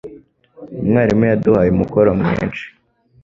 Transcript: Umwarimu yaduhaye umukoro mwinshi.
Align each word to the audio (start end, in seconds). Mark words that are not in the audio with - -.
Umwarimu 0.81 1.23
yaduhaye 1.31 1.69
umukoro 1.71 2.09
mwinshi. 2.19 2.65